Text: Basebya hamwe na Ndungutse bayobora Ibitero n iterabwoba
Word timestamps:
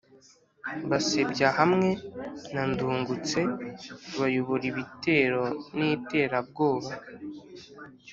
Basebya 0.89 1.49
hamwe 1.59 1.89
na 2.53 2.63
Ndungutse 2.71 3.39
bayobora 4.19 4.63
Ibitero 4.71 5.43
n 5.77 5.79
iterabwoba 5.95 6.91